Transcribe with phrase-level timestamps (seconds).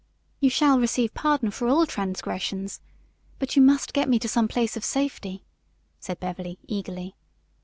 [0.39, 2.79] "You shall receive pardon for all transgressions.
[3.37, 5.43] But you must get me to some place of safety,"
[5.99, 7.13] said Beverly, eagerly.